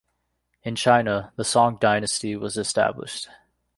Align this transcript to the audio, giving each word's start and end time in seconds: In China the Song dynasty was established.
In 0.63 0.75
China 0.77 1.31
the 1.35 1.43
Song 1.43 1.77
dynasty 1.79 2.35
was 2.35 2.57
established. 2.57 3.29